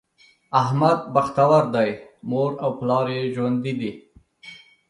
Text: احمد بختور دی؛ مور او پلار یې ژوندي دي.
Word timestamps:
احمد 0.61 0.97
بختور 1.15 1.63
دی؛ 1.73 1.89
مور 2.29 2.51
او 2.63 2.69
پلار 2.79 3.05
یې 3.15 3.21
ژوندي 3.35 3.73
دي. 3.79 3.91